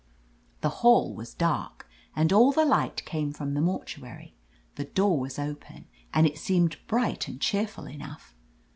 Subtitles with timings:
[0.61, 4.33] "The hall was dark, and all the light came from the mortuary.
[4.73, 8.33] The door was open, and it seemed bright and cheerful enough.